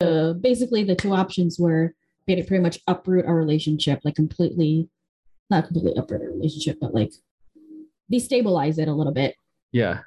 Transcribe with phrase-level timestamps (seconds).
[0.00, 1.94] uh, basically the two options were
[2.26, 4.88] pretty pretty much uproot our relationship, like completely,
[5.50, 7.12] not completely uproot our relationship, but like
[8.12, 9.34] destabilize it a little bit,
[9.72, 10.00] Yeah.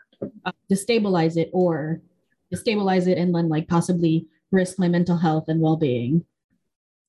[0.45, 2.01] uh, destabilize it, or
[2.53, 6.25] destabilize it and then like possibly risk my mental health and well being,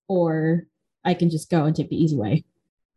[0.08, 0.66] or
[1.04, 2.44] I can just go and take the easy way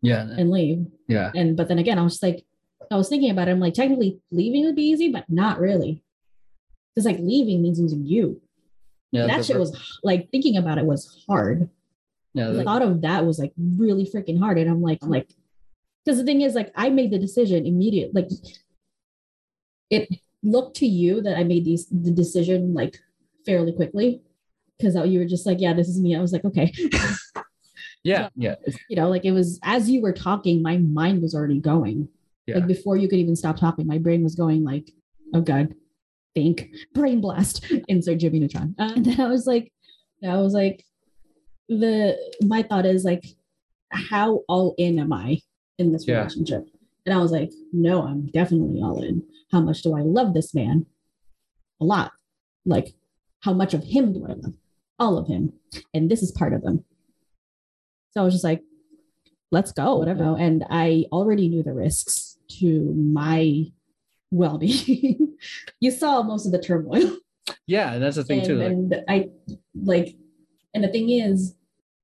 [0.02, 0.28] Yeah.
[0.38, 0.86] and leave.
[1.08, 1.32] Yeah.
[1.36, 2.44] And but then again, I was just like,
[2.92, 3.52] I was thinking about it.
[3.52, 6.02] I'm like, technically leaving would be easy, but not really.
[6.94, 8.42] Because like leaving means losing you.
[9.12, 9.28] Yeah.
[9.28, 11.70] that shit was like thinking about it was hard.
[12.34, 14.58] yeah, The thought of that was like really freaking hard.
[14.58, 15.30] And I'm like, I'm like,
[16.04, 18.14] because the thing is, like, I made the decision immediate.
[18.14, 18.30] Like,
[19.90, 20.10] it
[20.44, 23.00] looked to you that I made these the decision like
[23.46, 24.22] fairly quickly
[24.78, 26.16] because you were just like, yeah, this is me.
[26.16, 26.72] I was like, okay,
[28.04, 28.30] yeah.
[28.36, 28.56] Yeah.
[28.90, 32.08] you know, like it was as you were talking, my mind was already going.
[32.46, 32.56] Yeah.
[32.58, 34.92] Like before you could even stop talking, my brain was going like,
[35.34, 35.74] oh god,
[36.36, 38.76] think, brain blast, insert Jimmy Neutron.
[38.78, 39.72] Uh, and then I was like,
[40.28, 40.86] I was like,
[41.68, 43.26] the my thought is like,
[43.92, 45.40] how all in am I
[45.80, 46.18] in this Yeah.
[46.20, 46.68] relationship?
[47.06, 49.24] And I was like, no, I'm definitely all in.
[49.52, 50.86] How much do I love this man?
[51.82, 52.12] A lot.
[52.66, 52.94] Like,
[53.42, 54.56] how much of him do I love?
[55.00, 55.54] All of him.
[55.94, 56.84] And this is part of him.
[58.12, 58.64] So I was just like,
[59.52, 60.36] let's go, whatever.
[60.38, 63.66] And I already knew the risks to my
[64.36, 65.36] well being.
[65.80, 67.18] you saw most of the turmoil.
[67.68, 67.98] Yeah.
[67.98, 68.56] That's the thing and, too.
[68.58, 69.30] Like, and I
[69.74, 70.16] like,
[70.74, 71.56] and the thing is,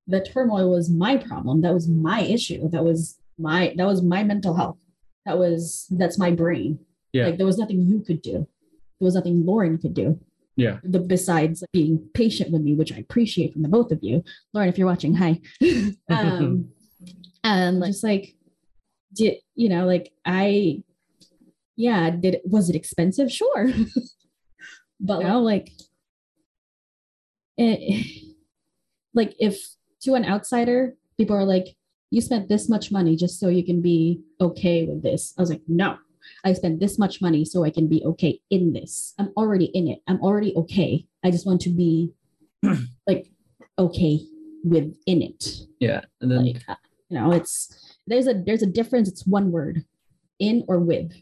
[0.06, 1.60] the turmoil was my problem.
[1.62, 2.68] That was my issue.
[2.68, 4.78] That was my that was my mental health.
[5.26, 6.78] That was that's my brain.
[7.12, 7.26] Yeah.
[7.26, 8.32] Like there was nothing you could do.
[8.32, 10.18] There was nothing Lauren could do.
[10.56, 10.78] Yeah.
[10.84, 14.22] The, besides being patient with me, which I appreciate from the both of you.
[14.52, 15.40] Lauren, if you're watching, hi.
[16.10, 16.68] um,
[17.44, 18.34] and like, just like,
[19.14, 20.82] did you know, like I,
[21.82, 23.30] yeah, did was it expensive?
[23.30, 23.66] Sure,
[25.00, 25.70] but you know, like,
[27.56, 28.06] it,
[29.14, 29.58] like if
[30.02, 31.76] to an outsider, people are like,
[32.10, 35.34] you spent this much money just so you can be okay with this.
[35.36, 35.96] I was like, no,
[36.44, 39.14] I spent this much money so I can be okay in this.
[39.18, 39.98] I'm already in it.
[40.06, 41.06] I'm already okay.
[41.24, 42.12] I just want to be
[43.08, 43.26] like
[43.76, 44.20] okay
[44.64, 45.44] within it.
[45.80, 46.02] yeah.
[46.20, 46.76] And then Like uh,
[47.08, 49.08] you know, it's there's a there's a difference.
[49.08, 49.84] It's one word,
[50.38, 51.12] in or with.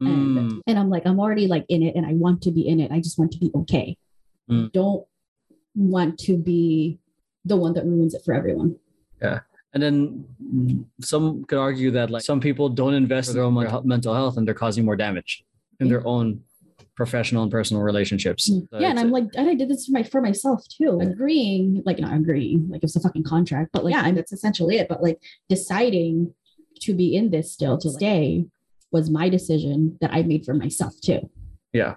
[0.00, 2.66] And, mm, and I'm like, I'm already like in it and I want to be
[2.66, 2.90] in it.
[2.90, 3.96] I just want to be okay.
[4.50, 4.70] Mm.
[4.72, 5.06] don't
[5.74, 6.98] want to be
[7.44, 8.76] the one that ruins it for everyone.
[9.22, 9.40] Yeah.
[9.72, 10.24] And then
[11.00, 14.36] some could argue that like some people don't invest in their own mental- mental health
[14.36, 15.44] and they're causing more damage
[15.80, 16.40] in their own
[16.94, 18.44] professional and personal relationships.
[18.44, 18.80] So Mm.
[18.80, 20.98] yeah, and I'm like, and I did this for my for myself too.
[21.00, 24.76] Agreeing, like not agreeing, like it's a fucking contract, but like yeah, and that's essentially
[24.76, 24.88] it.
[24.88, 25.18] But like
[25.48, 26.34] deciding
[26.82, 28.46] to be in this still to stay
[28.94, 31.28] was my decision that I made for myself too.
[31.72, 31.96] Yeah.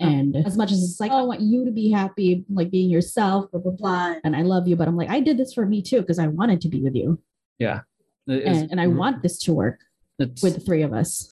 [0.00, 2.88] And as much as it's like, oh, I want you to be happy, like being
[2.88, 5.66] yourself, blah blah blah, and I love you, but I'm like, I did this for
[5.66, 7.20] me too because I wanted to be with you,
[7.58, 7.80] yeah.
[8.26, 9.80] And, and I want this to work
[10.18, 11.28] with the three of us.